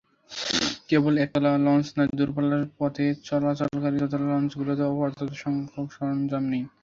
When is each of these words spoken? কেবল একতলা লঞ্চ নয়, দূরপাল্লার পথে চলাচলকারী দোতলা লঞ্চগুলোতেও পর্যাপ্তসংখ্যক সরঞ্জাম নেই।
কেবল 0.89 1.13
একতলা 1.23 1.51
লঞ্চ 1.65 1.87
নয়, 1.97 2.11
দূরপাল্লার 2.17 2.63
পথে 2.79 3.05
চলাচলকারী 3.27 3.97
দোতলা 4.01 4.27
লঞ্চগুলোতেও 4.31 4.91
পর্যাপ্তসংখ্যক 4.99 5.87
সরঞ্জাম 5.95 6.43
নেই। 6.51 6.63